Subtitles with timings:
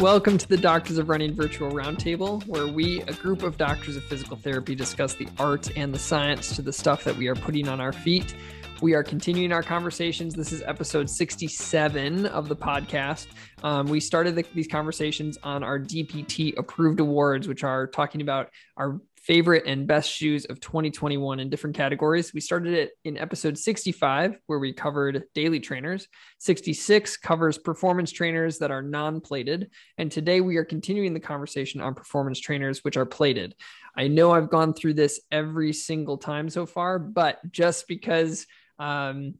[0.00, 4.04] Welcome to the Doctors of Running Virtual Roundtable, where we, a group of doctors of
[4.04, 7.68] physical therapy, discuss the art and the science to the stuff that we are putting
[7.68, 8.34] on our feet.
[8.80, 10.32] We are continuing our conversations.
[10.34, 13.26] This is episode 67 of the podcast.
[13.62, 18.48] Um, we started the, these conversations on our DPT approved awards, which are talking about
[18.78, 22.32] our favorite and best shoes of 2021 in different categories.
[22.32, 26.08] We started it in episode 65, where we covered daily trainers.
[26.38, 29.70] 66 covers performance trainers that are non plated.
[29.98, 33.54] And today we are continuing the conversation on performance trainers, which are plated.
[33.96, 38.46] I know I've gone through this every single time so far, but just because
[38.78, 39.34] um,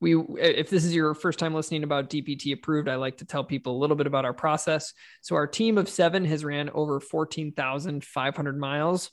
[0.00, 3.42] we if this is your first time listening about dpt approved i like to tell
[3.42, 4.92] people a little bit about our process.
[5.22, 9.10] So our team of seven has ran over 14500 miles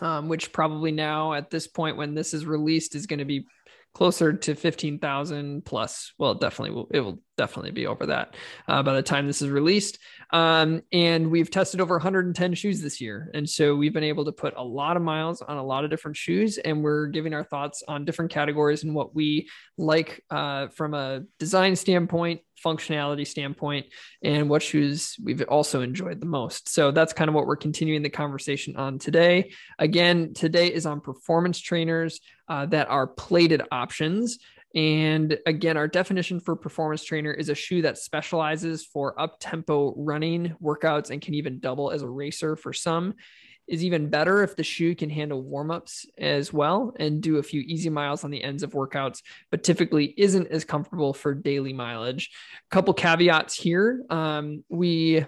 [0.00, 3.46] um, which probably now at this point when this is released is going to be
[3.94, 6.12] closer to 15,000 plus.
[6.18, 8.34] Well, it definitely will, it will definitely be over that
[8.66, 9.98] uh, by the time this is released.
[10.30, 13.30] Um, and we've tested over 110 shoes this year.
[13.34, 15.90] And so we've been able to put a lot of miles on a lot of
[15.90, 20.68] different shoes and we're giving our thoughts on different categories and what we like uh,
[20.68, 23.86] from a design standpoint, functionality standpoint,
[24.22, 26.68] and what shoes we've also enjoyed the most.
[26.68, 29.52] So that's kind of what we're continuing the conversation on today.
[29.78, 34.38] Again, today is on performance trainers uh, that are plated options.
[34.74, 39.94] And again, our definition for performance trainer is a shoe that specializes for up tempo
[39.96, 43.14] running workouts and can even double as a racer for some.
[43.66, 47.42] Is even better if the shoe can handle warm ups as well and do a
[47.42, 51.72] few easy miles on the ends of workouts, but typically isn't as comfortable for daily
[51.72, 52.30] mileage.
[52.70, 54.04] A couple caveats here.
[54.10, 55.24] Um, we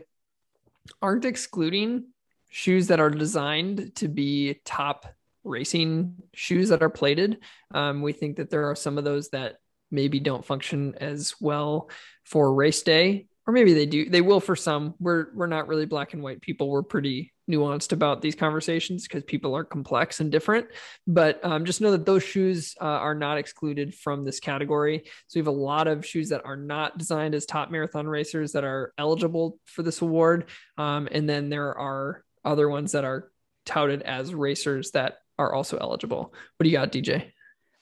[1.01, 2.09] aren't excluding
[2.51, 5.07] shoes that are designed to be top
[5.45, 7.39] racing shoes that are plated.
[7.73, 9.57] Um, we think that there are some of those that
[9.91, 11.91] maybe don't function as well
[12.25, 14.09] for race day, or maybe they do.
[14.09, 14.95] They will for some.
[14.99, 16.69] We're we're not really black and white people.
[16.69, 20.67] We're pretty nuanced about these conversations because people are complex and different.
[21.07, 25.05] But um, just know that those shoes uh, are not excluded from this category.
[25.29, 28.53] So we have a lot of shoes that are not designed as top marathon racers
[28.53, 33.31] that are eligible for this award, um, and then there are other ones that are
[33.65, 36.35] touted as racers that are also eligible.
[36.57, 37.33] What do you got, DJ?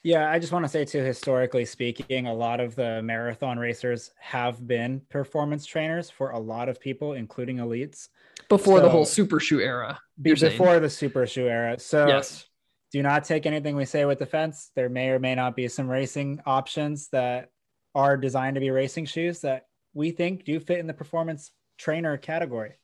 [0.05, 4.11] Yeah, I just want to say too, historically speaking, a lot of the marathon racers
[4.19, 8.09] have been performance trainers for a lot of people, including elites.
[8.47, 9.99] Before So- the whole super shoe era.
[10.23, 10.51] you're saying.
[10.59, 11.79] Before the super shoe era.
[11.79, 12.45] So Yes.
[12.91, 14.69] do not take anything we say with defense.
[14.75, 17.49] There may or may not be some racing options that
[17.95, 21.49] are designed to be racing shoes that we think do fit in the performance
[21.79, 22.75] trainer category.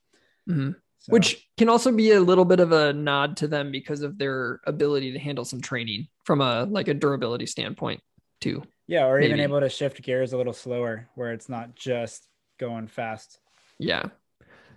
[0.50, 0.76] Mhm.
[1.02, 4.18] So- Which can also be a little bit of a nod to them because of
[4.20, 8.02] their ability to handle some training from a like a durability standpoint
[8.40, 8.62] too.
[8.88, 12.28] yeah, or even able to shift gears a little slower where it's not just
[12.60, 13.40] going fast.
[13.80, 14.04] Yeah.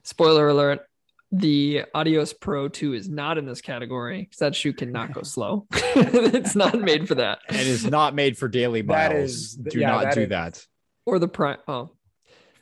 [0.02, 0.86] Spoiler alert.
[1.32, 5.66] The Adios Pro 2 is not in this category because that shoe cannot go slow.
[5.72, 7.40] it's not made for that.
[7.48, 9.14] and is not made for daily miles.
[9.30, 10.66] is- Do yeah, not that do is- that.
[11.06, 11.58] Or the Prime.
[11.68, 11.90] Oh,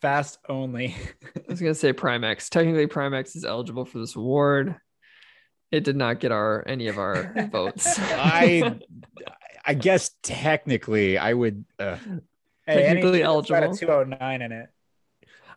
[0.03, 0.97] Fast only.
[1.37, 2.51] I was gonna say Prime X.
[2.51, 4.77] Technically, Prime X is eligible for this award.
[5.71, 7.87] It did not get our any of our votes.
[7.99, 8.79] I
[9.65, 11.97] I guess technically I would uh,
[12.67, 14.69] Technically shoe that's got a 209 in it.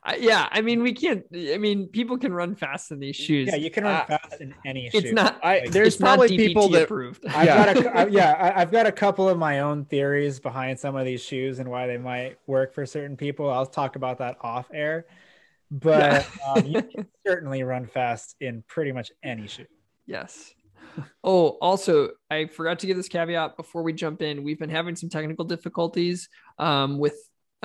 [0.08, 1.24] I, yeah, I mean, we can't.
[1.36, 3.48] I mean, people can run fast in these shoes.
[3.48, 5.00] Yeah, you can run Uh, fast in any shoe.
[5.00, 5.40] It's not.
[5.44, 7.26] I Like, there's it's not probably DPT people that approved.
[7.26, 7.74] I've Yeah.
[7.74, 10.96] got a, I, yeah, I, I've got a couple of my own theories behind some
[10.96, 13.50] of these shoes and why they might work for certain people.
[13.50, 15.08] I'll talk about that off air,
[15.72, 19.66] but um, you can certainly run fast in pretty much any shoe.
[20.06, 20.54] Yes.
[21.24, 24.44] Oh, also, I forgot to give this caveat before we jump in.
[24.44, 27.16] We've been having some technical difficulties um, with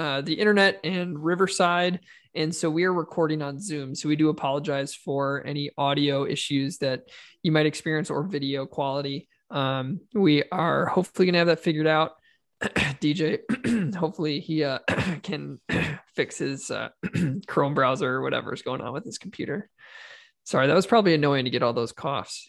[0.01, 2.01] uh, the internet and Riverside.
[2.35, 3.95] And so we are recording on Zoom.
[3.95, 7.03] So we do apologize for any audio issues that
[7.43, 9.29] you might experience or video quality.
[9.51, 12.13] Um, we are hopefully going to have that figured out.
[12.63, 14.79] DJ, hopefully he uh,
[15.23, 15.61] can
[16.15, 16.89] fix his uh,
[17.47, 19.69] Chrome browser or whatever is going on with his computer.
[20.45, 22.49] Sorry, that was probably annoying to get all those coughs.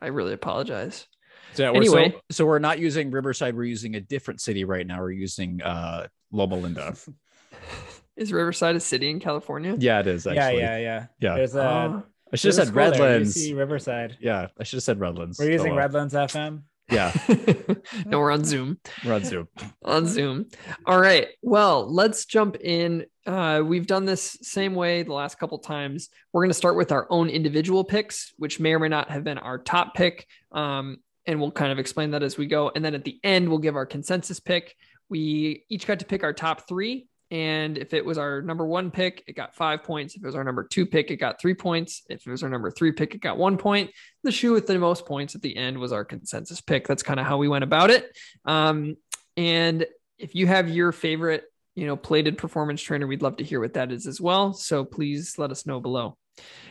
[0.00, 1.06] I really apologize.
[1.54, 2.10] So, we're- Anyway.
[2.12, 3.56] so, so we're not using Riverside.
[3.56, 5.00] We're using a different city right now.
[5.00, 6.94] We're using uh, Loma Linda.
[8.16, 9.76] Is Riverside a city in California?
[9.78, 10.26] Yeah, it is.
[10.26, 10.60] yeah, Actually.
[10.60, 11.06] yeah, yeah.
[11.20, 11.34] Yeah.
[11.36, 11.62] There's a.
[11.62, 12.02] Oh.
[12.32, 13.36] I should have said school there, Redlands.
[13.36, 14.16] UC Riverside.
[14.20, 15.38] Yeah, I should have said Redlands.
[15.38, 15.78] We're using Oh, well.
[15.84, 16.62] Redlands FM.
[16.90, 17.12] Yeah,
[18.06, 18.78] no, we're on Zoom.
[19.04, 19.48] we're on Zoom.
[19.84, 20.46] on Zoom.
[20.86, 21.28] All right.
[21.40, 23.06] Well, let's jump in.
[23.26, 26.08] Uh, we've done this same way the last couple times.
[26.32, 29.22] We're going to start with our own individual picks, which may or may not have
[29.24, 30.26] been our top pick.
[30.52, 32.70] Um, and we'll kind of explain that as we go.
[32.74, 34.76] And then at the end, we'll give our consensus pick.
[35.08, 37.06] We each got to pick our top three.
[37.30, 40.16] And if it was our number one pick, it got five points.
[40.16, 42.02] If it was our number two pick, it got three points.
[42.10, 43.90] If it was our number three pick, it got one point.
[44.24, 46.88] The shoe with the most points at the end was our consensus pick.
[46.88, 48.16] That's kind of how we went about it.
[48.44, 48.96] Um,
[49.36, 49.86] and
[50.18, 51.44] if you have your favorite,
[51.76, 54.52] you know, plated performance trainer, we'd love to hear what that is as well.
[54.52, 56.16] So please let us know below.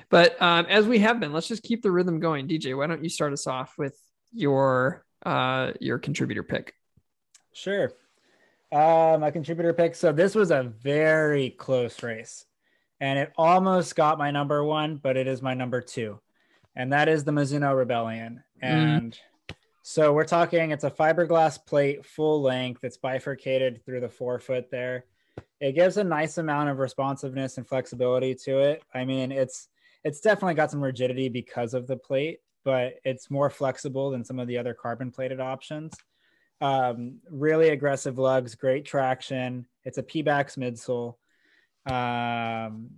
[0.10, 2.48] But um, as we have been, let's just keep the rhythm going.
[2.48, 3.98] DJ, why don't you start us off with
[4.32, 6.74] your uh, your contributor pick?
[7.54, 7.92] Sure.
[8.72, 9.96] Uh, my contributor pick.
[9.96, 12.46] So this was a very close race,
[13.00, 16.20] and it almost got my number one, but it is my number two,
[16.76, 18.44] and that is the Mizuno Rebellion.
[18.62, 19.18] And
[19.82, 20.72] so we're talking.
[20.72, 22.84] It's a fiberglass plate, full length.
[22.84, 25.06] It's bifurcated through the forefoot there.
[25.60, 28.84] It gives a nice amount of responsiveness and flexibility to it.
[28.94, 29.68] I mean, it's
[30.04, 34.40] it's definitely got some rigidity because of the plate, but it's more flexible than some
[34.40, 35.94] of the other carbon plated options
[36.62, 39.66] um, really aggressive lugs, great traction.
[39.86, 41.16] It's a Pebax midsole.
[41.92, 42.90] Um,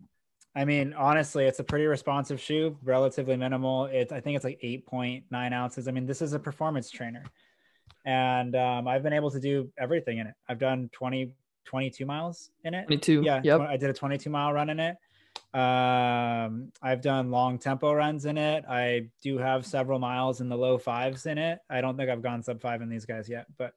[0.55, 3.85] I mean, honestly, it's a pretty responsive shoe, relatively minimal.
[3.85, 5.87] It's I think it's like 8.9 ounces.
[5.87, 7.23] I mean, this is a performance trainer.
[8.05, 10.33] And um, I've been able to do everything in it.
[10.49, 11.35] I've done 20,
[11.65, 12.87] 22 miles in it.
[12.87, 13.21] 22.
[13.23, 13.61] Yeah, Yep.
[13.61, 14.97] I did a 22 mile run in it.
[15.53, 18.63] Um, I've done long tempo runs in it.
[18.69, 21.59] I do have several miles in the low fives in it.
[21.69, 23.73] I don't think I've gone sub five in these guys yet, but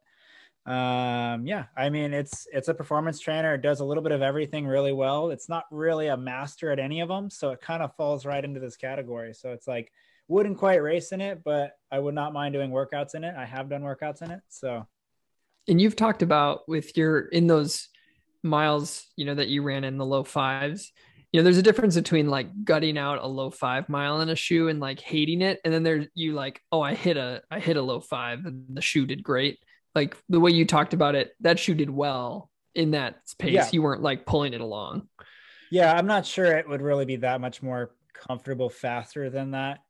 [0.67, 3.55] um, yeah, I mean, it's it's a performance trainer.
[3.55, 5.31] It does a little bit of everything really well.
[5.31, 8.43] It's not really a master at any of them, so it kind of falls right
[8.43, 9.35] into this category.
[9.35, 9.93] So it's like
[10.26, 13.35] wouldn't quite race in it, but I would not mind doing workouts in it.
[13.37, 14.87] I have done workouts in it, so
[15.69, 17.88] And you've talked about with your in those
[18.43, 20.93] miles, you know, that you ran in the low fives.
[21.34, 24.36] You know, there's a difference between like gutting out a low five mile in a
[24.36, 27.58] shoe and like hating it, and then there you like, oh, I hit a I
[27.58, 29.58] hit a low five and the shoe did great.
[29.96, 33.50] Like the way you talked about it, that shoe did well in that space.
[33.52, 33.69] Yeah.
[33.72, 35.08] You weren't like pulling it along.
[35.72, 39.80] Yeah, I'm not sure it would really be that much more comfortable faster than that.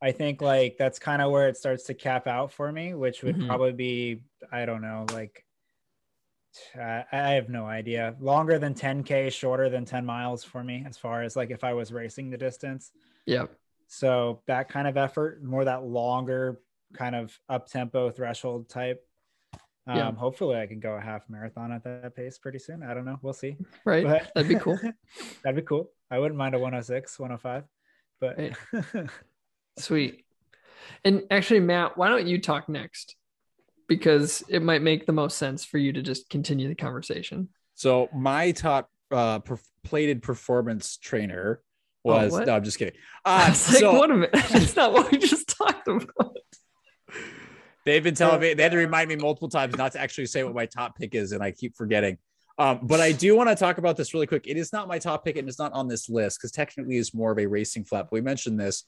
[0.00, 3.24] I think like that's kind of where it starts to cap out for me, which
[3.24, 3.48] would Mhm.
[3.48, 5.44] probably be I don't know, like
[6.78, 8.14] uh, I have no idea.
[8.20, 11.72] Longer than 10k, shorter than 10 miles for me as far as like if I
[11.74, 12.92] was racing the distance.
[13.26, 13.46] Yeah.
[13.86, 16.60] So that kind of effort, more that longer
[16.94, 19.06] kind of up tempo threshold type.
[19.86, 20.12] Um, Yeah.
[20.12, 22.82] hopefully I can go a half marathon at that pace pretty soon.
[22.82, 23.18] I don't know.
[23.22, 23.56] We'll see.
[23.84, 24.04] Right.
[24.04, 24.78] But That'd be cool.
[25.44, 25.90] That'd be cool.
[26.10, 27.64] I wouldn't mind a 106, 105.
[28.20, 29.08] But Right.
[29.78, 30.24] Sweet.
[31.04, 33.16] And actually, Matt, why don't you talk next?
[33.86, 37.48] Because it might make the most sense for you to just continue the conversation.
[37.74, 41.60] So my top uh, per- plated performance trainer
[42.02, 42.94] was Oh, no, I'm just kidding.
[43.24, 44.30] Uh, was like, so what a minute.
[44.50, 46.36] That's not what we just talked about.
[47.86, 50.44] they've been telling me they had to remind me multiple times not to actually say
[50.44, 52.18] what my top pick is, and I keep forgetting.
[52.58, 54.46] Um, but I do want to talk about this really quick.
[54.46, 57.14] It is not my top pick, and it's not on this list because technically it's
[57.14, 58.04] more of a racing flat.
[58.10, 58.84] But we mentioned this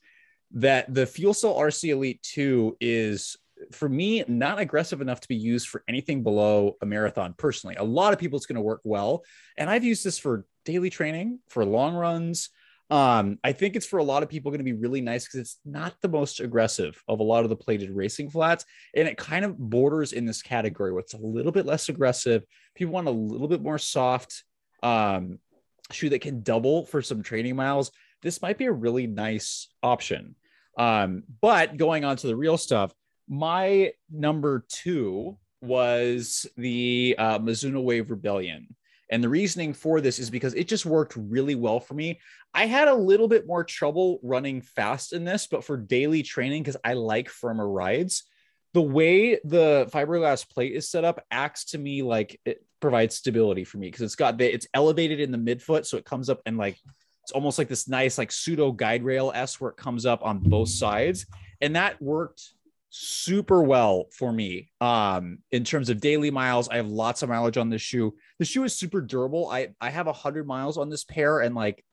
[0.53, 3.37] that the FuelCell RC Elite 2 is
[3.73, 7.77] for me not aggressive enough to be used for anything below a marathon personally.
[7.77, 9.25] A lot of people it's going to work well,
[9.57, 12.51] and I've used this for daily training, for long runs.
[12.89, 15.41] Um, I think it's for a lot of people going to be really nice because
[15.41, 19.17] it's not the most aggressive of a lot of the plated racing flats, and it
[19.17, 22.45] kind of borders in this category where it's a little bit less aggressive.
[22.75, 24.45] People want a little bit more soft
[24.83, 25.39] um,
[25.91, 27.91] shoe that can double for some training miles.
[28.23, 30.37] This might be a really nice option.
[30.79, 32.93] Um, but going on to the real stuff,
[33.29, 38.75] my number two was the uh, Mizuno Wave Rebellion.
[39.09, 42.21] And the reasoning for this is because it just worked really well for me.
[42.53, 46.63] I had a little bit more trouble running fast in this, but for daily training,
[46.63, 48.25] because I like firmer rides,
[48.75, 53.65] the way the fiberglass plate is set up acts to me like it provides stability
[53.65, 56.41] for me because it's got the it's elevated in the midfoot, so it comes up
[56.45, 56.77] and like
[57.23, 60.41] it's almost like this nice like pseudo guide rail s where it comes up on
[60.41, 61.27] both sides,
[61.61, 62.53] and that worked
[62.89, 67.57] super well for me um in terms of daily miles i have lots of mileage
[67.57, 71.05] on this shoe the shoe is super durable i i have 100 miles on this
[71.05, 71.85] pair and like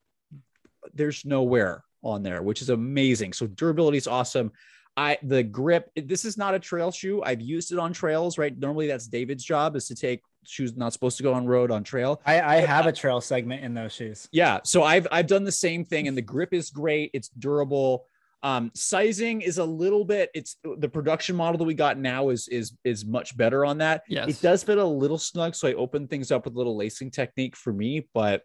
[0.94, 4.52] there's no wear on there which is amazing so durability is awesome
[4.96, 5.90] I the grip.
[5.96, 7.22] This is not a trail shoe.
[7.22, 8.38] I've used it on trails.
[8.38, 8.56] Right.
[8.56, 11.82] Normally, that's David's job is to take shoes not supposed to go on road on
[11.82, 12.20] trail.
[12.24, 14.28] I, I have a trail segment in those shoes.
[14.30, 14.60] Yeah.
[14.64, 17.10] So I've I've done the same thing, and the grip is great.
[17.12, 18.06] It's durable.
[18.44, 20.30] Um, sizing is a little bit.
[20.34, 24.02] It's the production model that we got now is is is much better on that.
[24.06, 24.28] Yes.
[24.28, 27.10] It does fit a little snug, so I opened things up with a little lacing
[27.10, 28.42] technique for me, but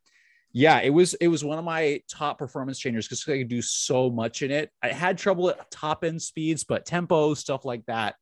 [0.53, 3.61] yeah, it was it was one of my top performance trainers because I could do
[3.61, 4.71] so much in it.
[4.81, 8.15] I had trouble at top end speeds, but tempo stuff like that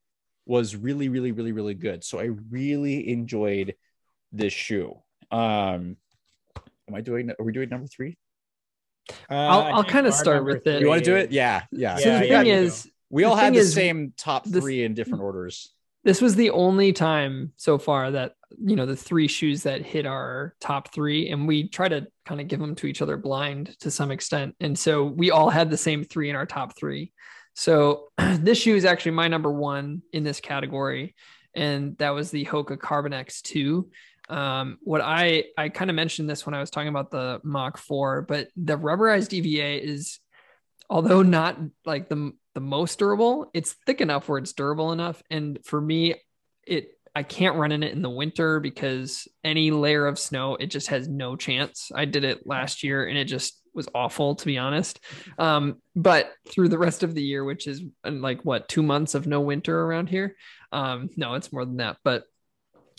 [0.48, 2.04] was really, really, really, really good.
[2.04, 3.76] So I really enjoyed
[4.32, 4.98] this shoe.
[5.30, 5.98] Um,
[6.88, 7.30] am I doing?
[7.30, 8.18] Are we doing number three?
[9.30, 10.82] Uh, I'll- I I'll kinda start number with it.
[10.82, 11.32] You want to do it?
[11.32, 11.98] Yeah, yeah.
[11.98, 14.62] So Yeah, the thing you is, we all the had the is, same top this-
[14.64, 15.72] three in different orders.
[16.04, 18.34] this was the only time so far that
[18.64, 22.40] you know the three shoes that hit our top three and we try to kind
[22.40, 25.70] of give them to each other blind to some extent and so we all had
[25.70, 27.12] the same three in our top three
[27.56, 28.08] so
[28.40, 31.14] this shoe is actually my number one in this category
[31.58, 33.84] and that was the hoka carbon x2
[34.30, 37.78] um, what i i kind of mentioned this when i was talking about the mach
[37.78, 40.20] 4 but the rubberized eva is
[40.90, 45.22] although not like the the most durable, it's thick enough where it's durable enough.
[45.30, 46.16] And for me,
[46.66, 50.72] it I can't run in it in the winter because any layer of snow, it
[50.72, 51.92] just has no chance.
[51.94, 55.00] I did it last year and it just was awful to be honest.
[55.38, 59.16] Um, but through the rest of the year, which is uh, like what two months
[59.16, 60.36] of no winter around here.
[60.74, 62.26] Um, no, it's more than that, but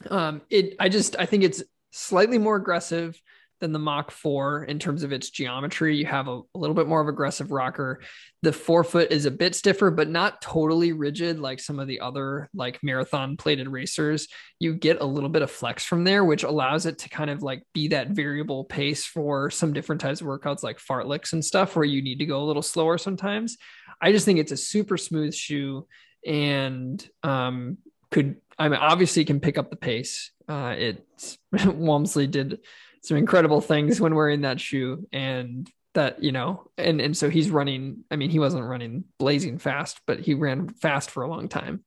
[0.09, 3.21] um, it I just I think it's slightly more aggressive
[3.61, 5.97] than the Mach 4 in terms of its geometry.
[5.97, 8.01] You have a, a, little bit more of aggressive rocker.
[8.43, 12.49] The forefoot is a bit stiffer, but not totally rigid like some of the other
[12.55, 14.29] like marathon plated racers.
[14.61, 17.43] You get a little bit of flex from there, which allows it to kind of
[17.43, 21.75] like be that variable pace for some different types of workouts like fartleks and stuff
[21.75, 23.57] where you need to go a little slower sometimes.
[24.01, 25.87] I just think it's a super smooth shoe
[26.25, 27.79] and um,
[28.11, 30.31] could, I mean, obviously can pick up the pace.
[30.49, 32.61] Uh, it's Walmsley did
[33.03, 37.51] some incredible things when wearing that shoe and that you know and and so he's
[37.51, 41.49] running i mean he wasn't running blazing fast but he ran fast for a long
[41.49, 41.83] time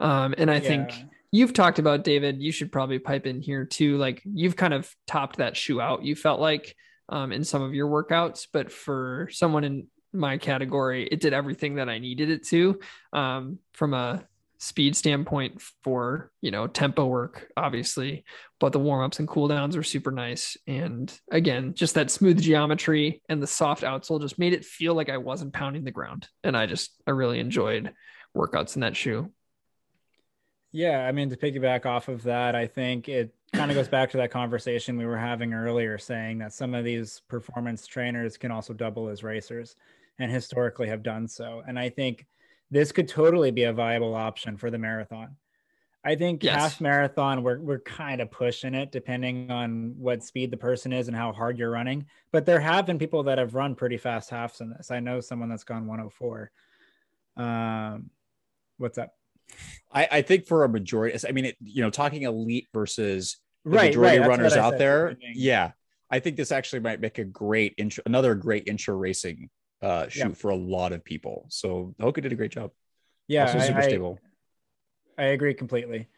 [0.00, 0.60] um and i yeah.
[0.60, 0.90] think
[1.30, 4.92] you've talked about david you should probably pipe in here too like you've kind of
[5.06, 6.76] topped that shoe out you felt like
[7.08, 11.76] um in some of your workouts but for someone in my category it did everything
[11.76, 12.78] that i needed it to
[13.12, 14.24] um from a
[14.58, 18.24] speed standpoint for you know tempo work obviously
[18.60, 20.56] but the warm-ups and cool downs were super nice.
[20.66, 25.10] And again just that smooth geometry and the soft outsole just made it feel like
[25.10, 26.28] i wasn't pounding the ground.
[26.42, 27.92] And i just i really enjoyed
[28.36, 29.30] workouts in that shoe.
[30.72, 34.10] Yeah i mean to piggyback off of that i think it kind of goes back
[34.10, 38.50] to that conversation we were having earlier saying that some of these performance trainers can
[38.50, 39.76] also double as racers
[40.18, 41.62] and historically have done so.
[41.66, 42.26] And i think
[42.70, 45.36] this could totally be a viable option for the marathon.
[46.06, 46.54] I think yes.
[46.54, 51.08] half marathon, we're, we're kind of pushing it depending on what speed the person is
[51.08, 52.04] and how hard you're running.
[52.30, 54.90] But there have been people that have run pretty fast halves in this.
[54.90, 56.50] I know someone that's gone 104.
[57.38, 58.10] Um,
[58.76, 59.14] what's up?
[59.90, 63.70] I, I think for a majority, I mean, it, you know, talking elite versus the
[63.70, 65.16] right, majority right, runners out there.
[65.20, 65.72] Yeah.
[66.10, 69.48] I think this actually might make a great intro, another great intro racing
[69.84, 70.34] uh, shoot yeah.
[70.34, 71.46] for a lot of people.
[71.50, 72.70] So Hoka did a great job.
[73.28, 74.18] Yeah, also super I, stable.
[75.18, 76.08] I agree completely.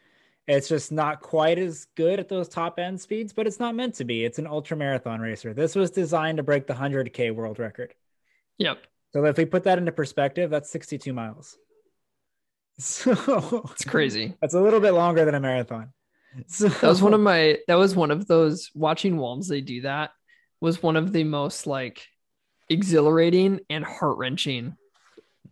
[0.47, 3.95] It's just not quite as good at those top end speeds, but it's not meant
[3.95, 4.23] to be.
[4.23, 5.53] It's an ultra marathon racer.
[5.53, 7.93] This was designed to break the 100K world record.
[8.57, 8.77] Yep.
[9.11, 11.57] So if we put that into perspective, that's 62 miles.
[12.79, 14.35] So it's crazy.
[14.39, 15.93] That's a little bit longer than a marathon.
[16.45, 20.11] So that was one of my, that was one of those watching Walmsley do that
[20.61, 22.05] was one of the most like
[22.69, 24.75] exhilarating and heart wrenching.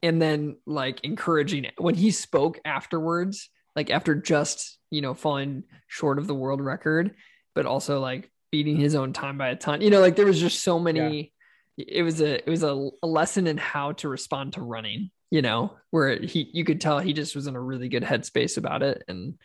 [0.04, 6.20] And then like encouraging when he spoke afterwards, like after just, you know, falling short
[6.20, 7.16] of the world record,
[7.56, 9.82] but also like beating his own time by a ton.
[9.82, 11.34] You know, like there was just so many.
[11.78, 11.86] Yeah.
[11.88, 15.12] It was a it was a, a lesson in how to respond to running.
[15.32, 18.58] You know, where he you could tell he just was in a really good headspace
[18.58, 19.36] about it, and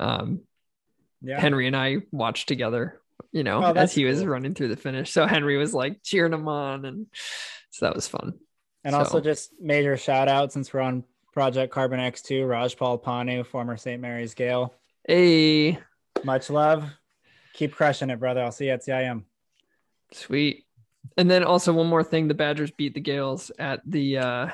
[0.00, 0.40] um,
[1.20, 1.40] yeah.
[1.40, 3.00] Henry and I watched together
[3.32, 5.12] you know, oh, as he was running through the finish.
[5.12, 6.84] So Henry was like cheering him on.
[6.84, 7.06] And
[7.70, 8.34] so that was fun.
[8.84, 8.98] And so.
[8.98, 14.00] also just major shout out since we're on Project Carbon X2, Rajpal Panu, former St.
[14.00, 14.74] Mary's Gael.
[15.06, 15.78] Hey.
[16.22, 16.84] Much love.
[17.54, 18.42] Keep crushing it, brother.
[18.42, 19.24] I'll see you at CIM.
[20.12, 20.64] Sweet.
[21.16, 24.48] And then also one more thing, the Badgers beat the Gaels at the uh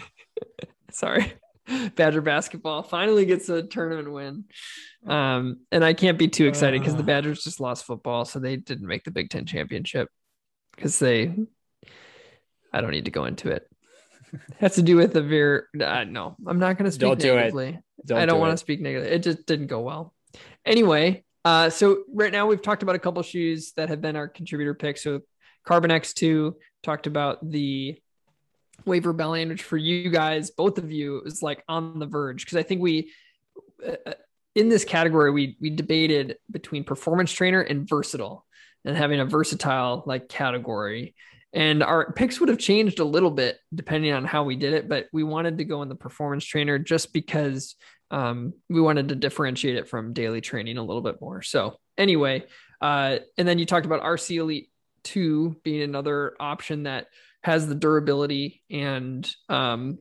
[0.90, 1.32] sorry.
[1.96, 4.44] Badger basketball finally gets a tournament win.
[5.06, 8.56] Um, and I can't be too excited because the Badgers just lost football, so they
[8.56, 10.08] didn't make the Big Ten championship
[10.74, 11.34] because they.
[12.72, 13.66] I don't need to go into it.
[14.58, 15.62] has to do with the very.
[15.80, 17.36] Uh, no, I'm not going to speak Don't do it.
[17.36, 17.78] negatively.
[18.04, 19.14] Don't I don't do want to speak negatively.
[19.14, 20.14] It just didn't go well.
[20.64, 24.28] Anyway, uh, so right now we've talked about a couple shoes that have been our
[24.28, 25.02] contributor picks.
[25.02, 25.20] So
[25.64, 27.98] Carbon X2 talked about the
[28.84, 32.56] Wave Rebellion, which for you guys, both of you, is like on the verge because
[32.56, 33.12] I think we.
[33.84, 34.12] Uh,
[34.54, 38.46] in this category, we we debated between performance trainer and versatile,
[38.84, 41.14] and having a versatile like category.
[41.52, 44.88] And our picks would have changed a little bit depending on how we did it,
[44.88, 47.76] but we wanted to go in the performance trainer just because
[48.10, 51.42] um, we wanted to differentiate it from daily training a little bit more.
[51.42, 52.44] So anyway,
[52.80, 54.70] uh, and then you talked about RC Elite
[55.04, 57.06] 2 being another option that
[57.46, 60.00] has the durability and um,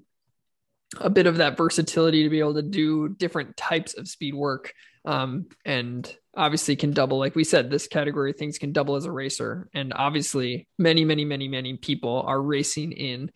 [0.97, 4.73] a bit of that versatility to be able to do different types of speed work
[5.05, 9.05] um, and obviously can double like we said this category of things can double as
[9.05, 9.69] a racer.
[9.75, 13.29] And obviously many many many many people are racing in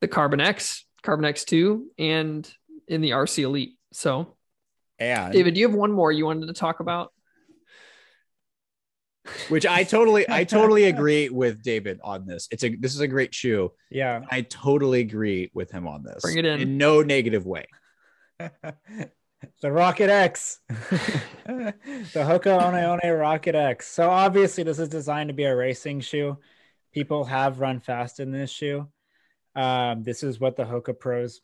[0.00, 2.48] the carbon x carbon x2 and
[2.86, 3.76] in the rc elite.
[3.92, 4.36] So
[5.24, 7.12] And david do you have one more you wanted to talk about
[9.48, 12.48] which I totally, I totally agree with David on this.
[12.50, 13.72] It's a this is a great shoe.
[13.90, 14.22] Yeah.
[14.30, 16.22] I totally agree with him on this.
[16.22, 16.60] Bring it in.
[16.60, 17.66] in no negative way.
[19.60, 21.74] the Rocket X, the
[22.14, 23.88] Hoka One One Rocket X.
[23.88, 26.38] So obviously, this is designed to be a racing shoe.
[26.92, 28.88] People have run fast in this shoe.
[29.54, 31.40] Um, this is what the Hoka Pros,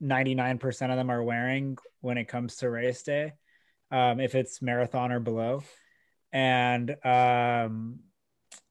[0.00, 3.32] ninety nine percent of them are wearing when it comes to race day,
[3.90, 5.62] um, if it's marathon or below.
[6.32, 8.00] And um,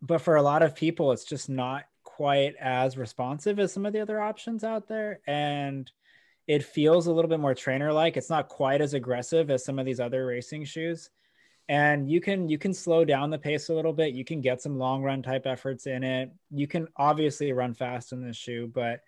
[0.02, 3.94] but for a lot of people, it's just not quite as responsive as some of
[3.94, 5.92] the other options out there, and
[6.48, 9.78] it feels a little bit more trainer like it's not quite as aggressive as some
[9.78, 11.10] of these other racing shoes.
[11.68, 14.14] And you can you can slow down the pace a little bit.
[14.14, 16.32] You can get some long run type efforts in it.
[16.50, 19.02] You can obviously run fast in this shoe but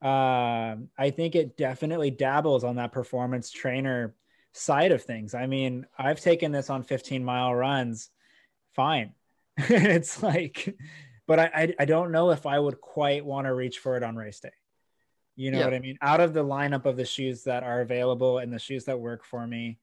[0.00, 4.14] um, i think it definitely dabbles on that performance trainer
[4.58, 8.10] side of things i mean i've taken this on 15 mile runs
[8.74, 9.12] fine
[9.56, 10.76] it's like
[11.26, 14.02] but I, I i don't know if i would quite want to reach for it
[14.02, 14.50] on race day
[15.36, 15.66] you know Yeah.
[15.66, 15.98] what I mean?
[16.02, 19.24] Out of the lineup of the shoes that are available and the shoes that work
[19.24, 19.78] for me,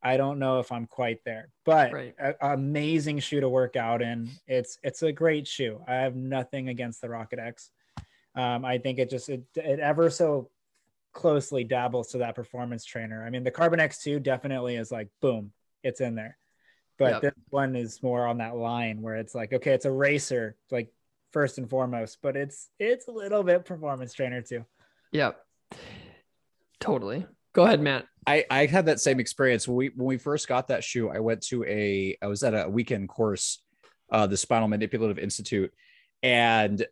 [0.00, 1.48] I don't know if I'm quite there.
[1.64, 2.14] But Right.
[2.20, 4.30] a- amazing shoe to work out in.
[4.46, 5.82] It's it's a great shoe.
[5.88, 7.72] I have nothing against the Rocket X.
[8.36, 10.50] Um, I think it just it, it ever so
[11.16, 13.24] closely dabbles to that performance trainer.
[13.24, 15.50] I mean, the Carbon X2 definitely is like boom,
[15.82, 16.36] it's in there.
[16.98, 17.22] But Yep.
[17.22, 20.92] this one is more on that line where it's like, okay, it's a racer, like
[21.32, 24.64] first and foremost, but it's it's a little bit performance trainer too.
[25.12, 25.42] Yep.
[26.80, 27.26] Totally.
[27.54, 28.06] Go ahead, Matt.
[28.26, 31.08] I, I had that same experience when we when we first got that shoe.
[31.08, 33.62] I went to a I was at a weekend course,
[34.12, 35.72] uh, the Spinal Manipulative Institute,
[36.22, 36.84] and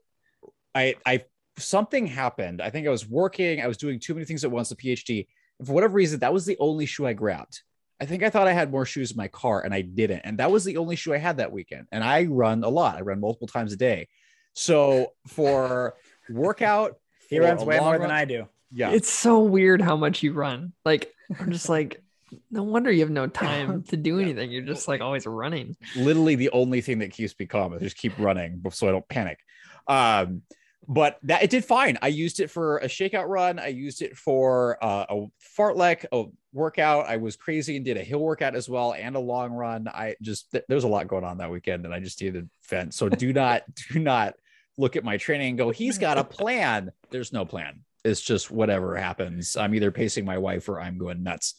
[0.74, 1.24] I I
[1.58, 2.60] something happened.
[2.60, 3.60] I think I was working.
[3.60, 4.68] I was doing too many things at once.
[4.68, 5.26] The PhD.
[5.58, 7.62] And for whatever reason, that was the only shoe I grabbed.
[8.00, 10.22] I think I thought I had more shoes in my car, and I didn't.
[10.24, 11.86] And that was the only shoe I had that weekend.
[11.92, 12.96] And I run a lot.
[12.96, 14.08] I run multiple times a day.
[14.54, 15.94] So for
[16.28, 16.96] workout,
[17.28, 18.48] He for runs way long more than I do.
[18.72, 18.90] Yeah.
[18.90, 20.72] It's so weird how much you run.
[20.84, 22.02] Like, I'm just like,
[22.50, 24.50] no wonder you have no time to do anything.
[24.50, 25.76] You're just like always running.
[25.94, 27.72] literally the only thing that keeps me calm.
[27.72, 29.38] I just keep running so I don't panic.
[29.86, 30.42] Um,
[30.88, 31.98] but that it did fine.
[32.02, 33.58] I used it for a shakeout run.
[33.58, 35.26] I used it for uh, a
[35.58, 37.06] fartlek, a workout.
[37.06, 39.88] I was crazy and did a hill workout as well and a long run.
[39.88, 42.94] I just th- there's a lot going on that weekend, and I just needed vent.
[42.94, 44.34] So do not do not
[44.76, 46.90] look at my training and go, he's got a plan.
[47.10, 47.80] There's no plan.
[48.04, 49.56] It's just whatever happens.
[49.56, 51.54] I'm either pacing my wife or I'm going nuts.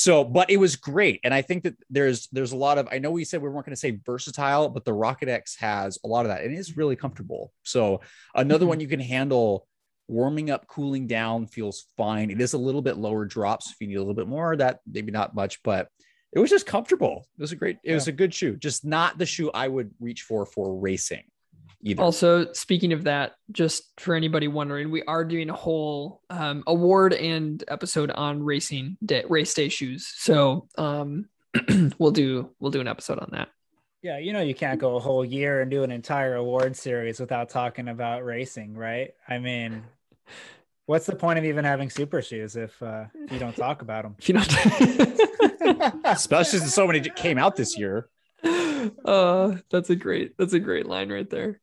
[0.00, 2.88] So, but it was great, and I think that there's there's a lot of.
[2.90, 5.98] I know we said we weren't going to say versatile, but the Rocket X has
[6.02, 7.52] a lot of that, and it is really comfortable.
[7.64, 8.00] So,
[8.34, 8.68] another mm-hmm.
[8.70, 9.66] one you can handle
[10.08, 12.30] warming up, cooling down feels fine.
[12.30, 14.56] It is a little bit lower drops if you need a little bit more.
[14.56, 15.88] That maybe not much, but
[16.32, 17.26] it was just comfortable.
[17.38, 17.76] It was a great.
[17.84, 18.56] It was a good shoe.
[18.56, 21.24] Just not the shoe I would reach for for racing.
[21.82, 22.02] Either.
[22.02, 27.14] Also, speaking of that, just for anybody wondering, we are doing a whole um, award
[27.14, 30.06] and episode on racing day, race day shoes.
[30.06, 31.26] So um,
[31.98, 33.48] we'll do we'll do an episode on that.
[34.02, 37.18] Yeah, you know you can't go a whole year and do an entire award series
[37.18, 39.14] without talking about racing, right?
[39.26, 39.82] I mean,
[40.84, 44.16] what's the point of even having super shoes if uh, you don't talk about them?
[44.20, 48.08] If you don't, especially since so many came out this year.
[48.44, 51.60] Uh, that's a great that's a great line right there.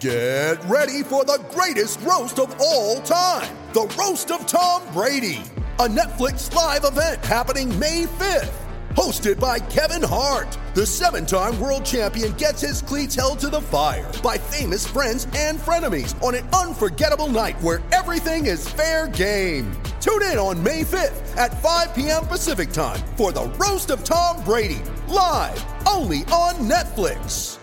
[0.00, 5.40] Get ready for the greatest roast of all time the Roast of Tom Brady,
[5.78, 8.52] a Netflix live event happening May 5th.
[8.94, 13.62] Hosted by Kevin Hart, the seven time world champion gets his cleats held to the
[13.62, 19.72] fire by famous friends and frenemies on an unforgettable night where everything is fair game.
[20.02, 22.26] Tune in on May 5th at 5 p.m.
[22.26, 27.58] Pacific time for the Roast of Tom Brady, live only on Netflix.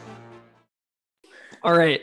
[1.62, 1.99] All right.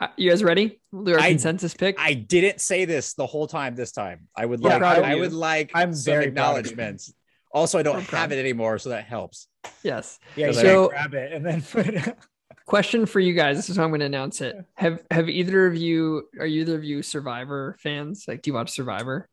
[0.00, 0.80] Uh, You guys ready?
[0.90, 1.94] We'll do our I- consensus pick.
[2.00, 4.26] I didn't say this the whole time this time.
[4.36, 6.72] I would Yeah, like proud I would like I'm some very proud of you.
[6.72, 7.14] acknowledgments.
[7.54, 8.18] Also, I don't I'm proud.
[8.22, 9.46] have it anymore, so that helps.
[9.84, 10.18] yes.
[10.34, 12.18] Yeah, So- so, grab it and then put it.
[12.66, 13.56] Question for you guys.
[13.56, 14.56] This is how I'm going to announce it.
[14.74, 18.24] Have Have either of you are either of you Survivor fans?
[18.26, 19.28] Like, do you watch Survivor?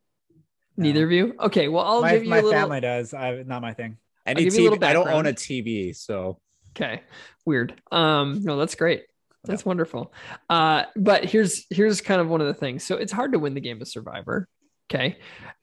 [0.80, 1.36] Neither of you.
[1.39, 1.68] Okay.
[1.68, 2.60] Well, I'll my give you my a little.
[2.60, 3.13] family does.
[3.13, 3.98] I not my thing.
[4.26, 5.34] Any give TV, I don't own a.
[5.34, 6.39] TV, so
[6.76, 7.02] Okay.
[7.46, 7.82] Weird.
[7.92, 9.04] Um, no, that's great.
[9.44, 10.13] That's wonderful.
[10.50, 12.84] Uh, but here's here's kind of one of the things.
[12.84, 14.48] So it's hard to win the game of Survivor.
[14.92, 15.18] Okay.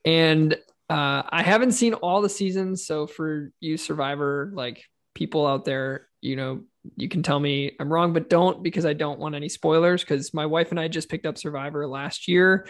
[0.05, 0.53] And
[0.89, 2.85] uh I haven't seen all the seasons.
[2.85, 6.63] So for you Survivor, like people out there, you know,
[6.95, 10.01] you can tell me I'm wrong, but don't because I don't want any spoilers.
[10.03, 12.67] Because my wife and I just picked up Survivor last year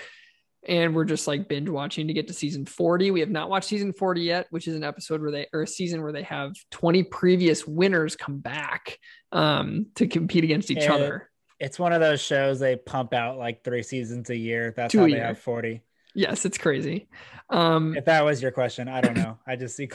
[0.67, 3.12] and we're just like binge watching to get to season 40.
[3.12, 5.67] We have not watched season 40 yet, which is an episode where they or a
[5.67, 8.97] season where they have 20 previous winners come back
[9.32, 10.93] um, to compete against each Yeah.
[10.95, 11.30] other.
[11.60, 14.73] It's one of those shows they pump out like three seasons a year.
[14.77, 15.25] That's Two how they year.
[15.25, 15.82] have 40.
[16.13, 17.08] Yes, it's crazy.
[17.49, 19.38] Um, If that was your question, I don't know.
[19.47, 19.89] I just see.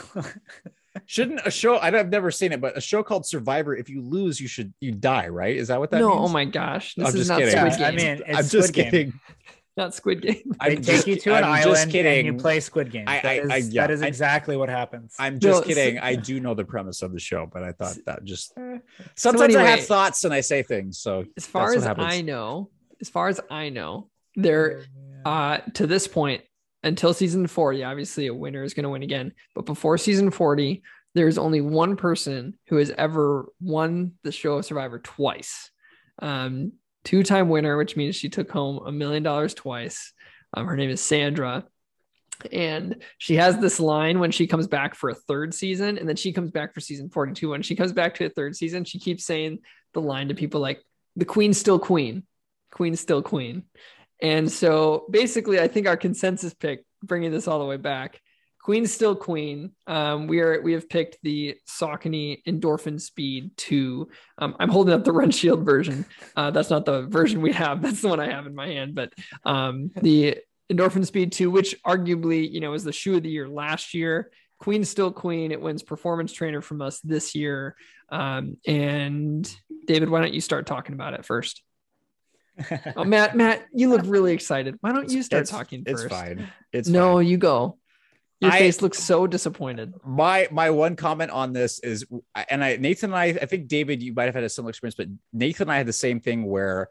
[1.05, 3.89] shouldn't a show I don't- I've never seen it, but a show called Survivor, if
[3.89, 5.55] you lose, you should you die, right?
[5.55, 6.19] Is that what that no, means?
[6.21, 7.55] oh my gosh, this I'm is just not kidding.
[7.57, 8.17] Squid Yeah, I Game.
[8.17, 8.91] mean, it's I'm just Squid Game.
[8.91, 9.19] kidding.
[9.75, 10.35] Not Squid Game.
[10.45, 12.27] They I'm take just, you to an I'm island just kidding.
[12.27, 13.05] and you play Squid Game.
[13.07, 15.15] I- I- is- I- yeah, that is I- exactly what happens.
[15.19, 15.97] I'm just No, kidding.
[15.97, 18.77] so- I do know the premise of the show, but I thought that just Eh.
[19.15, 20.99] sometimes I anyway- have thoughts and I say things.
[20.99, 22.07] So As far as happens.
[22.13, 22.69] I know,
[23.01, 24.83] as far as I know, there
[25.25, 26.41] uh to this point
[26.81, 30.81] until season 40 obviously a winner is going to win again but before season 40
[31.13, 35.69] there's only one person who has ever won the show of survivor twice
[36.19, 36.71] um
[37.03, 40.13] two-time winner which means she took home a million dollars twice.
[40.53, 41.65] Um, her name is sandra.
[42.51, 46.15] And she has this line when she comes back for a third season and then
[46.15, 48.99] she comes back for season 42 when she comes back to a third season she
[48.99, 49.59] keeps saying
[49.93, 50.81] the line to people like
[51.15, 52.23] the queen's still queen.
[52.71, 53.63] Queen's still queen.
[54.21, 58.19] And so basically, I think our consensus pick, bringing this all the way back,
[58.63, 59.71] Queen's still Queen.
[59.87, 64.07] Um, we are we have picked the Saucony Endorphin Speed 2.
[64.37, 66.05] Um, I'm holding up the Run Shield version.
[66.35, 67.81] Uh, that's not the version we have.
[67.81, 68.95] That's the one I have in my hand.
[68.95, 70.37] But um, the
[70.71, 74.31] Endorphin Speed 2, which arguably you know was the shoe of the year last year.
[74.59, 75.51] Queen's still Queen.
[75.51, 77.75] It wins Performance Trainer from us this year.
[78.07, 79.53] Um, and
[79.87, 81.61] David, why don't you start talking about it first?
[82.95, 84.77] Oh, Matt, Matt, you look really excited.
[84.79, 86.13] Why don't you start it's, talking It's first?
[86.13, 86.47] fine.
[86.71, 87.25] It's no, fine.
[87.25, 87.79] you go.
[88.43, 89.93] Your I- face looks so disappointed.
[90.05, 92.05] my my one comment on this is
[92.49, 94.95] and i nathan and i i think david you might have had a similar experience
[94.95, 96.89] but nathan and i had the same thing where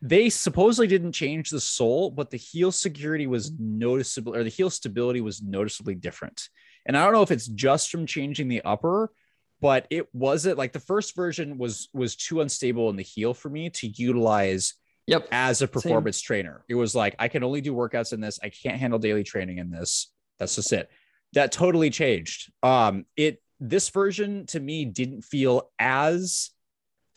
[0.00, 4.70] they supposedly didn't change the sole but the heel security was noticeable or the heel
[4.70, 6.48] stability was noticeably different
[6.86, 9.12] and i don't know if it's just from changing the upper
[9.60, 13.48] but it wasn't like the first version was was too unstable in the heel for
[13.48, 14.74] me to utilize
[15.08, 15.26] Yep.
[15.32, 16.64] as a performance trainer.
[16.68, 18.38] It was like I can only do workouts in this.
[18.40, 20.12] I can't handle daily training in this.
[20.38, 20.90] That's just it.
[21.34, 22.52] That totally changed.
[22.62, 26.50] Um, it this version to me didn't feel as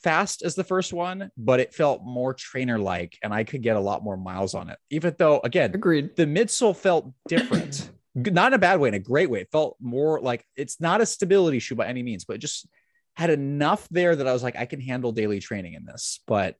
[0.03, 3.75] fast as the first one, but it felt more trainer like, and I could get
[3.75, 4.77] a lot more miles on it.
[4.91, 6.15] Even though, again, Agreed.
[6.15, 9.41] the midsole felt different, not in a bad way, in a great way.
[9.41, 12.67] It felt more like it's not a stability shoe by any means, but it just
[13.15, 16.19] had enough there that I was like, I can handle daily training in this.
[16.27, 16.55] But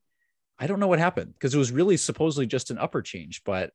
[0.58, 3.70] I don't know what happened because it was really supposedly just an upper change, but.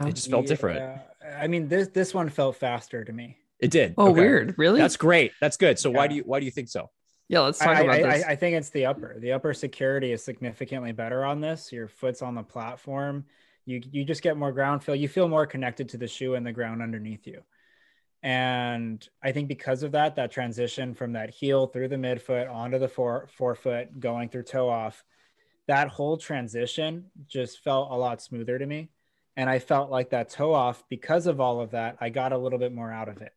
[0.00, 0.78] It just felt different.
[0.80, 1.38] Yeah.
[1.40, 3.36] I mean, this this one felt faster to me.
[3.60, 3.94] It did.
[3.96, 4.20] Oh, Okay.
[4.20, 4.54] weird.
[4.58, 4.80] Really?
[4.80, 5.32] That's great.
[5.40, 5.78] That's good.
[5.78, 6.90] So why do you why do you think so?
[7.28, 7.40] yeah.
[7.40, 8.24] Let's I, talk about I, this.
[8.24, 9.18] I, I think it's the upper.
[9.18, 11.72] The upper security is significantly better on this.
[11.72, 13.24] Your foot's on the platform.
[13.66, 14.94] You you just get more ground feel.
[14.94, 17.42] You feel more connected to the shoe and the ground underneath you.
[18.22, 22.78] And I think because of that, that transition from that heel through the midfoot onto
[22.78, 25.04] the fore, forefoot, going through toe off,
[25.68, 28.88] that whole transition just felt a lot smoother to me.
[29.36, 32.38] And I felt like that toe off, because of all of that, I got a
[32.38, 33.32] little bit more out of it.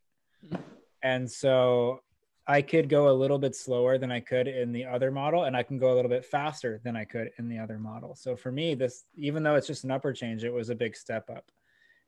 [1.02, 2.02] And so
[2.46, 5.56] I could go a little bit slower than I could in the other model, and
[5.58, 8.16] I can go a little bit faster than I could in the other model.
[8.16, 10.96] So for me, this, even though it's just an upper change, it was a big
[10.96, 11.52] step up.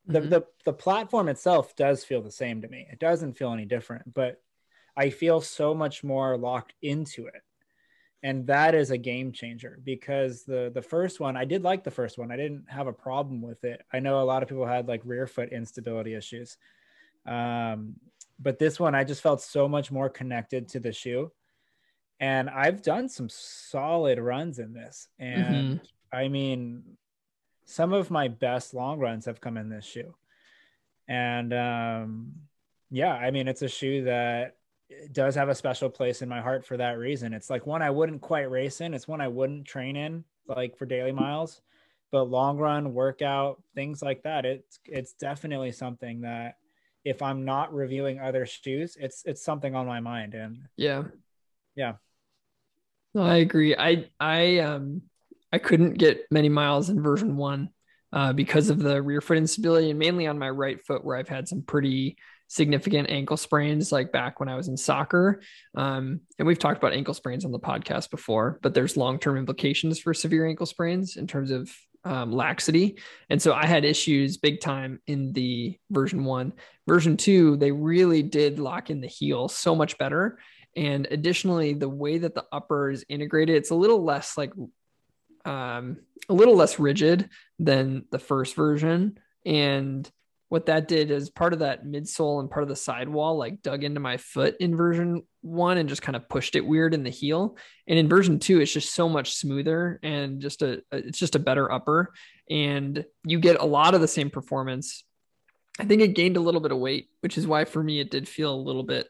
[0.06, 0.30] The, Mhm.
[0.30, 2.88] the, the platform itself does feel the same to me.
[2.92, 4.42] It doesn't feel any different, but
[4.96, 7.44] I feel so much more locked into it.
[8.22, 11.92] And that is a game changer because the the first one, I did like the
[11.92, 12.32] first one.
[12.32, 13.82] I didn't have a problem with it.
[13.94, 16.58] I know a lot of people had like rear foot instability issues.
[17.26, 17.96] Um,
[18.40, 21.32] but this one, I just felt so much more connected to the shoe.
[22.20, 25.08] And I've done some solid runs in this.
[25.18, 25.80] And
[26.12, 26.84] I mean,
[27.66, 30.16] some of my best long runs have come in this shoe.
[31.08, 32.34] And um,
[32.92, 34.58] yeah, I mean, it's a shoe that
[35.12, 37.34] does have a special place in my heart for that reason.
[37.34, 40.78] It's like one I wouldn't quite race in, it's one I wouldn't train in, like
[40.78, 41.62] for daily miles,
[42.12, 44.46] but long run, workout, things like that.
[44.46, 46.58] It's it's definitely something that
[47.06, 50.34] if I'm not reviewing other shoes, it's it's something on my mind.
[50.34, 51.04] And Yeah.
[51.76, 51.94] Yeah.
[53.14, 53.76] No, I agree.
[53.76, 55.04] I I um
[55.52, 57.70] I couldn't get many miles in version one
[58.14, 61.30] uh, because of the rear foot instability and mainly on my right foot where I've
[61.30, 62.18] had some pretty
[62.50, 65.42] significant ankle sprains like back when I was in soccer.
[65.76, 70.00] Um, and we've talked about ankle sprains on the podcast before, but there's long-term implications
[70.00, 71.72] for severe ankle sprains in terms of
[72.04, 72.98] um, laxity.
[73.30, 76.54] And so I had issues big time in the version one.
[76.88, 80.40] Version two, they really did lock in the heel so much better.
[80.76, 84.54] And additionally, the way that the upper is integrated, it's a little less like
[85.46, 89.20] um, a little less rigid than the first version.
[89.46, 90.10] And
[90.50, 93.84] what that did is part of that midsole and part of the sidewall like dug
[93.84, 97.10] into my foot in version one and just kind of pushed it weird in the
[97.10, 97.56] heel.
[97.88, 101.40] And in version two, it's just so much smoother and just a it's just a
[101.40, 102.14] better upper.
[102.50, 105.04] And you get a lot of the same performance.
[105.80, 108.12] I think it gained a little bit of weight, which is why for me it
[108.12, 109.08] did feel a little bit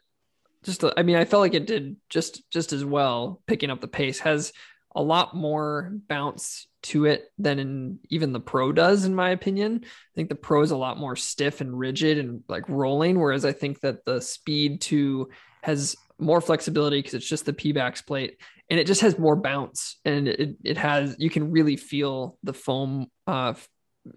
[0.62, 3.88] just I mean, I felt like it did just just as well picking up the
[3.88, 4.18] pace.
[4.20, 4.52] Has
[4.94, 9.80] a lot more bounce to it than in even the pro does in my opinion.
[9.84, 13.44] I think the pro is a lot more stiff and rigid and like rolling whereas
[13.44, 15.28] i think that the speed 2
[15.62, 19.98] has more flexibility because it's just the Pebax plate and it just has more bounce
[20.04, 23.54] and it, it has you can really feel the foam uh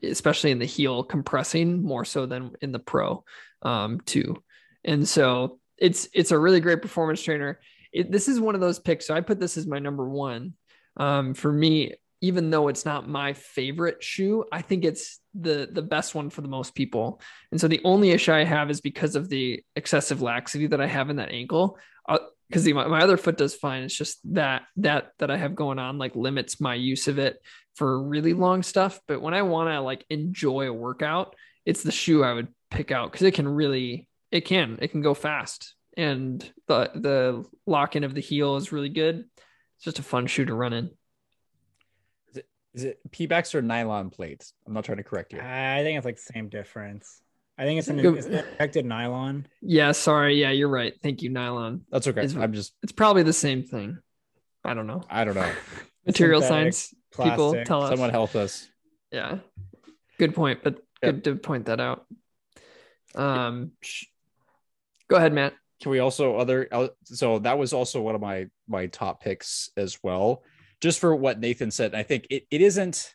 [0.02, 3.24] especially in the heel compressing more so than in the pro
[3.62, 4.42] um too.
[4.86, 7.60] And so it's it's a really great performance trainer.
[7.92, 10.56] It, this is one of those picks so i put this as my number one
[10.98, 15.82] um, for me, even though it's not my favorite shoe, I think it's the the
[15.82, 17.20] best one for the most people.
[17.52, 20.88] And so the only issue I have is because of the excessive laxity that I
[20.88, 21.78] have in that ankle.
[22.48, 23.84] Because uh, my, my other foot does fine.
[23.84, 27.42] It's just that that that I have going on like limits my use of it
[27.76, 29.02] for really long stuff.
[29.06, 32.92] But when I want to like enjoy a workout, it's the shoe I would pick
[32.92, 37.96] out because it can really it can it can go fast and the the lock
[37.96, 39.26] in of the heel is really good
[39.84, 40.92] it's just a fun shoe to run in.
[42.30, 44.54] Is it, is it Pebax or nylon plates?
[44.66, 45.42] I'm not trying to correct you.
[45.42, 47.22] I think it's like the same difference.
[47.58, 49.46] I think it's an it's affected nylon.
[49.62, 50.40] Yeah, sorry.
[50.40, 50.94] Yeah, you're right.
[51.04, 51.82] Thank you, nylon.
[51.92, 52.24] That's okay.
[52.24, 52.74] It's, I'm just.
[52.82, 53.98] It's probably the same thing.
[54.64, 55.04] I don't know.
[55.10, 55.52] I don't know.
[56.06, 57.34] Material science plastic.
[57.34, 57.90] people tell us.
[57.90, 58.66] Someone help us.
[59.12, 59.40] Yeah.
[60.18, 61.16] Good point, but yep.
[61.16, 62.06] good to point that out.
[63.16, 63.72] Um,
[65.10, 68.48] go ahead, Matt can we also other uh, so that was also one of my
[68.68, 70.44] my top picks as well.
[70.82, 73.14] Just for what nathan said i think it, it isn't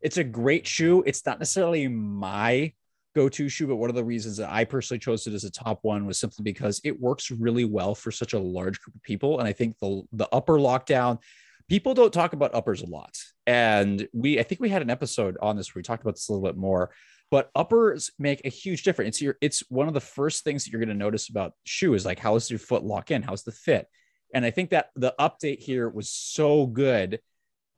[0.00, 1.02] it's a great shoe.
[1.06, 2.72] It's not necessarily my
[3.14, 5.80] go-to shoe but one of the reasons that i personally chose it as a top
[5.82, 9.38] one was simply because it works really well for such a large group of people.
[9.38, 11.18] And i think the the upper lockdown
[11.68, 13.16] people don't talk about uppers a lot.
[13.46, 16.28] And we i think we had an episode on this where we talked about this
[16.28, 16.90] a little bit more
[17.30, 19.08] but uppers make a huge difference.
[19.16, 22.04] It's, your, it's one of the first things that you're going to notice about shoes,
[22.04, 23.22] like how does your foot lock in?
[23.22, 23.86] How's the fit?
[24.34, 27.20] And I think that the update here was so good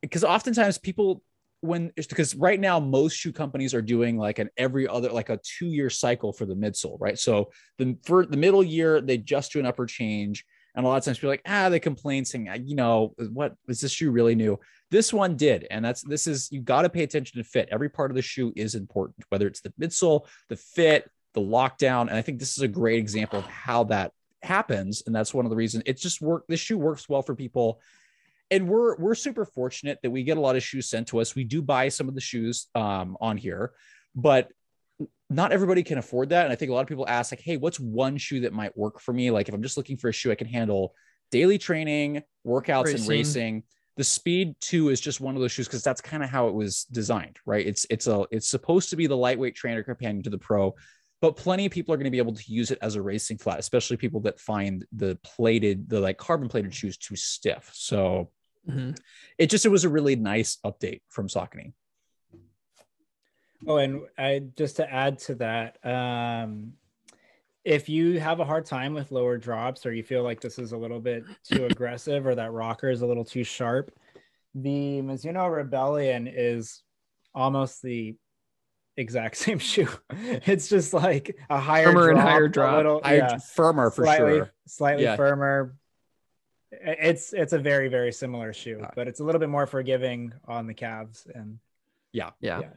[0.01, 1.23] because oftentimes people,
[1.61, 5.39] when because right now most shoe companies are doing like an every other like a
[5.45, 7.19] two year cycle for the midsole, right?
[7.19, 10.97] So the for the middle year they just do an upper change, and a lot
[10.97, 14.11] of times people are like, ah, they complain saying, you know, what is this shoe
[14.11, 14.59] really new?
[14.91, 15.67] This one did.
[15.71, 17.69] And that's this is you got to pay attention to fit.
[17.71, 22.03] Every part of the shoe is important, whether it's the midsole, the fit, the lockdown.
[22.03, 25.03] And I think this is a great example of how that happens.
[25.07, 26.45] And that's one of the reasons it's just work.
[26.49, 27.81] This shoe works well for people.
[28.51, 31.35] And we're we're super fortunate that we get a lot of shoes sent to us.
[31.35, 33.73] We do buy some of the shoes um, on here,
[34.15, 34.49] but
[35.33, 36.45] not everybody can afford that.
[36.45, 38.77] And I think a lot of people ask, like, hey, what's one shoe that might
[38.77, 39.31] work for me?
[39.31, 40.95] Like, if I'm just looking for a shoe I can handle
[41.33, 43.01] daily training, workouts, racing.
[43.01, 43.63] and racing.
[43.97, 46.55] The Speed 2 is just one of those shoes because that's kind of how it
[46.55, 47.67] was designed, right?
[47.67, 50.75] It's it's a it's supposed to be the lightweight trainer companion to the Pro,
[51.21, 53.39] but plenty of people are going to be able to use it as a racing
[53.39, 57.71] flat, especially people that find the plated, the like carbon plated shoes too stiff.
[57.75, 58.31] So
[58.69, 58.93] mm-hmm.
[59.37, 61.73] it just it was a really nice update from Saucony.
[63.67, 66.73] Oh, and I just to add to that, um,
[67.65, 70.73] if you have a hard time with lower drops or you feel like this is
[70.73, 73.93] a little bit too aggressive or that rocker is a little too sharp,
[74.55, 76.83] the Mizuno Rebellion is
[77.35, 78.17] almost the
[78.97, 79.89] exact same shoe.
[80.11, 82.77] It's just like a higher Firmer and drop, higher a drop.
[82.77, 84.53] little- yeah, firmer for slightly, sure.
[84.67, 85.17] slightly Yeah.
[85.17, 85.77] firmer.
[86.73, 90.33] It's it's a very very similar shoe, Uh, but it's a little bit more forgiving
[90.47, 91.59] on the calves and
[92.13, 92.31] yeah.
[92.41, 92.61] Yeah.
[92.61, 92.69] Yeah,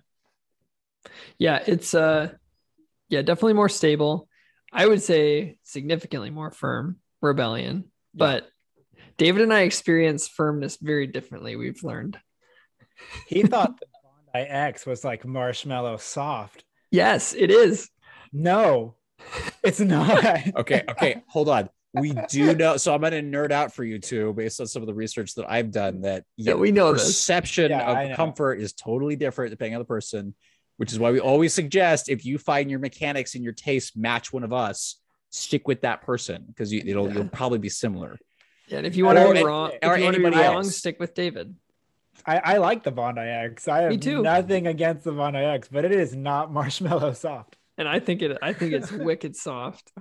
[1.39, 2.31] it's uh
[3.09, 4.27] yeah, definitely more stable.
[4.73, 8.47] I would say significantly more firm rebellion, but
[9.17, 12.17] David and I experience firmness very differently, we've learned.
[13.27, 13.85] he thought the
[14.33, 16.63] Bondi X was like marshmallow soft.
[16.91, 17.89] Yes, it is.
[18.33, 18.95] No,
[19.63, 20.23] it's not.
[20.57, 21.69] Okay, okay, hold on.
[21.93, 22.75] We do know.
[22.75, 25.33] So I'm going to nerd out for you two based on some of the research
[25.35, 26.01] that I've done.
[26.01, 27.05] That Yeah, we know this.
[27.05, 28.15] perception Yeah, of know.
[28.17, 30.35] comfort is totally different depending on the person,
[30.77, 34.33] which is why we always suggest if you find your mechanics and your taste match
[34.33, 34.97] one of us,
[35.29, 37.15] stick with that person because you, it'll Yeah.
[37.15, 38.17] you'll probably be similar.
[38.67, 40.43] Yeah, and if you want to Or be wrong, if or you want be anybody
[40.47, 40.75] wrong, else.
[40.75, 41.55] stick with David.
[42.25, 43.67] I, I like the Bondi X.
[43.67, 44.21] I have too.
[44.23, 47.57] nothing against the Bondi X, but it is not marshmallow soft.
[47.77, 49.91] And I think it I think it's wicked soft.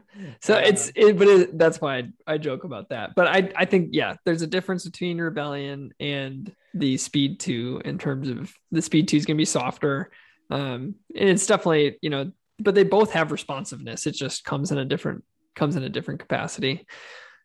[0.41, 3.15] So Uh, it's it, but it, that's why I, I joke about that.
[3.17, 7.99] But I I think yeah, there's a difference between Rebellion and the Speed 2 in
[7.99, 10.11] terms of the Speed 2 is going to be softer.
[10.51, 14.07] Um and it's definitely, you know, but they both have responsiveness.
[14.07, 16.87] It just comes in a different comes in a different capacity.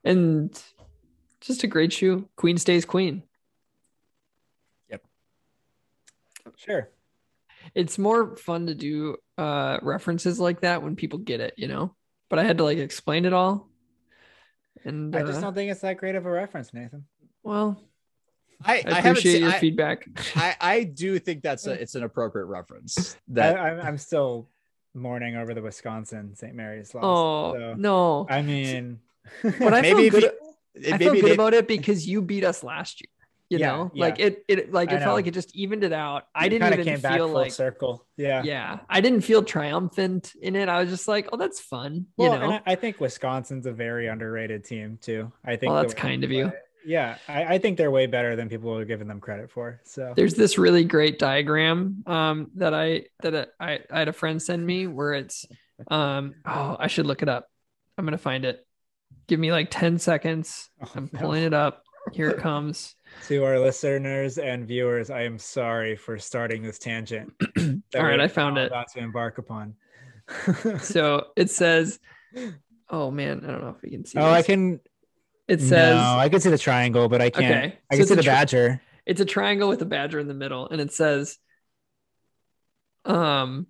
[0.04, 0.52] And
[1.42, 2.28] just a great shoe.
[2.36, 3.24] Queen stays queen.
[4.90, 5.02] Yep.
[6.58, 6.90] Sure.
[7.76, 11.96] It's more fun to do uh references like that when people get it, you know.
[12.30, 13.70] But I had to like explain it all.
[14.86, 17.06] And I just uh, don't think it's that great of a reference, Nathan.
[17.44, 17.82] well,
[18.66, 20.08] I, I I haven't appreciate seen, your I, feedback.
[20.36, 23.16] I, I do think that's a, it's an appropriate reference.
[23.16, 24.50] I, That I'm, I'm still
[24.94, 26.54] mourning over the Wisconsin St.
[26.54, 27.04] Mary's loss.
[27.06, 28.28] Oh so, no!
[28.30, 29.00] I mean,
[29.44, 30.24] But I maybe feel good.
[30.76, 33.08] you- I maybe feel good they- about it because you beat us last year.
[33.50, 34.02] You Yeah, know, yeah.
[34.06, 34.44] like it.
[34.48, 36.28] It like it felt like it just evened it out.
[36.36, 37.52] I didn't even of came back feel full like.
[37.52, 38.06] circle.
[38.16, 38.44] Yeah.
[38.44, 40.70] Yeah, I didn't feel triumphant in it.
[40.70, 42.06] I was just like, oh, that's fun.
[42.16, 45.32] Well, you and know, I, I think Wisconsin's a very underrated team too.
[45.44, 45.72] I think.
[45.72, 46.50] Well, that's way kind of you.
[46.50, 49.82] play- Yeah, I, I think they're way better than people are giving them credit for.
[49.84, 54.42] So there's this really great diagram um, that I that I, I had a friend
[54.42, 55.46] send me where it's
[55.90, 57.50] um oh I should look it up.
[57.98, 58.66] I'm gonna find it.
[59.28, 60.70] Give me like 10 seconds.
[60.82, 61.20] Oh, I'm no.
[61.20, 61.84] pulling it up.
[62.14, 62.96] Here it comes.
[63.28, 67.34] to our listeners and viewers, I am sorry for starting this tangent.
[67.96, 68.68] All right, I found it.
[68.68, 69.76] About to embark upon.
[70.80, 72.00] So it says,
[72.90, 74.18] oh man, I don't know if we can see.
[74.18, 74.80] oh, I can.
[75.50, 77.46] It says no, I can see the triangle, but I can't.
[77.46, 78.82] Okay, I so can see the tri- badger.
[79.08, 81.40] it's a triangle with a badger in the middle, and it says,
[83.04, 83.66] um,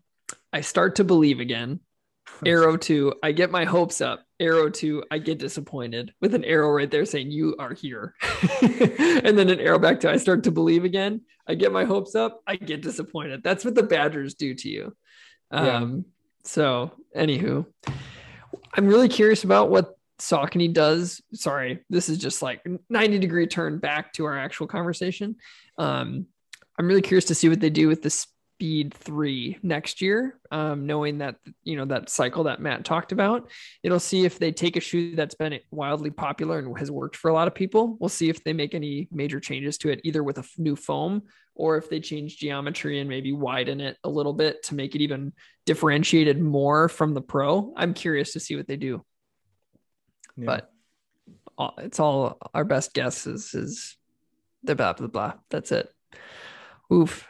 [0.51, 1.79] I start to believe again.
[2.45, 4.25] Arrow two, I get my hopes up.
[4.41, 8.13] Arrow two, I get disappointed with an arrow right there saying you are here.
[8.61, 11.21] and then an arrow back to I start to believe again.
[11.47, 12.41] I get my hopes up.
[12.45, 13.41] I get disappointed.
[13.41, 14.95] That's what the Badgers do to you.
[15.51, 15.77] Yeah.
[15.77, 16.05] Um,
[16.43, 17.65] so anywho,
[18.73, 21.21] I'm really curious about what Saucony does.
[21.33, 25.35] Sorry, this is just like 90 degree turn back to our actual conversation.
[25.77, 26.27] Um,
[26.77, 30.85] I'm really curious to see what they do with the Speed 3 next year, um,
[30.85, 33.49] knowing that, you know, that cycle that Matt talked about.
[33.83, 37.29] It'll see if they take a shoe that's been wildly popular and has worked for
[37.29, 37.95] a lot of people.
[37.99, 41.23] We'll see if they make any major changes to it, either with a new foam
[41.55, 45.01] or if they change geometry and maybe widen it a little bit to make it
[45.01, 45.31] even
[45.65, 47.73] differentiated more from the Pro.
[47.77, 49.05] I'm curious to see what they do
[50.39, 50.45] Yeah.
[50.45, 50.71] but
[51.57, 53.97] all- it's all our best guess is is
[54.63, 55.33] the blah blah blah.
[55.49, 55.89] That's it.
[56.91, 57.27] Oof.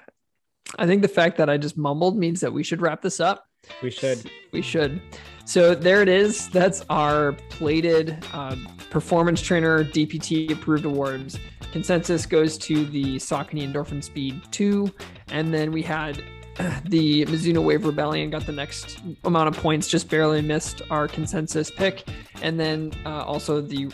[0.78, 3.43] I think the fact that I just mumbled means that we should wrap this up.
[3.82, 4.30] we should.
[4.54, 5.02] We should.
[5.45, 6.48] So there it is.
[6.50, 8.56] That's our plated uh,
[8.91, 11.39] performance trainer DPT approved awards.
[11.72, 14.91] Consensus goes to the Saucony Endorphin Speed 2.
[15.32, 16.24] And then we had
[16.86, 21.72] the Mizuno Wave Rebellion got the next amount of points, just barely missed our consensus
[21.72, 22.04] pick.
[22.41, 23.91] And then uh, also the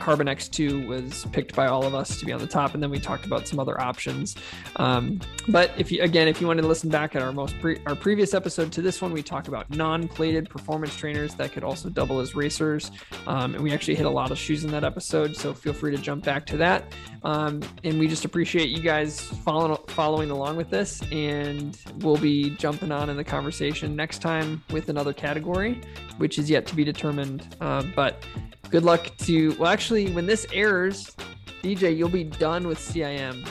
[0.00, 2.90] Carbon X2 was picked by all of us to be on the top, and then
[2.90, 4.36] we talked about some other options.
[4.76, 7.80] Um, but if you again, if you wanted to listen back at our most pre-
[7.86, 11.88] our previous episode to this one, we talked about non-plated performance trainers that could also
[11.88, 12.90] double as racers,
[13.26, 15.36] um, and we actually hit a lot of shoes in that episode.
[15.36, 16.92] So feel free to jump back to that.
[17.22, 22.50] Um, and we just appreciate you guys following following along with this, and we'll be
[22.56, 25.80] jumping on in the conversation next time with another category,
[26.18, 27.56] which is yet to be determined.
[27.60, 28.24] Uh, but
[28.70, 31.14] good luck to well actually when this airs
[31.62, 33.46] dj you'll be done with CIM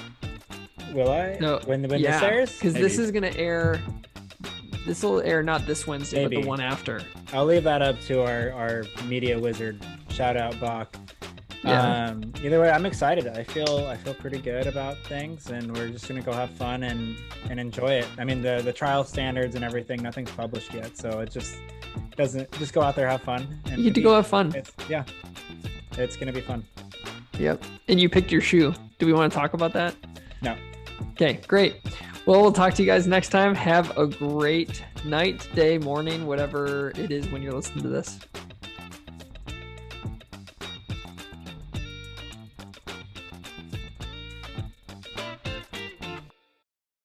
[0.94, 1.38] Will I?
[1.40, 3.80] No, When when yeah this airs, because this is going to air
[4.88, 7.02] this will air not this wednesday but the one after
[7.32, 9.80] I'll leave that up to our our media wizard.
[10.10, 10.96] Shout out Bach.
[11.64, 12.08] Yeah.
[12.12, 13.28] Um, either way, I'm excited.
[13.28, 16.84] I feel I feel pretty good about things, and we're just gonna go have fun
[16.84, 17.18] and
[17.50, 18.08] and enjoy it.
[18.18, 21.58] I mean, the the trial standards and everything, nothing's published yet, so it just
[22.16, 23.60] doesn't just go out there have fun.
[23.66, 24.54] And You get to go have fun.
[24.56, 25.04] It's, yeah,
[25.98, 26.64] it's gonna be fun.
[27.38, 27.64] Yep.
[27.88, 28.74] And you picked your shoe.
[28.98, 29.96] Do we want to talk about that?
[30.42, 30.56] No.
[31.12, 31.78] Okay, great.
[32.26, 33.56] Well, we'll talk to you guys next time.
[33.56, 38.20] Have a great night, day, morning, whatever it is when you're listening to this.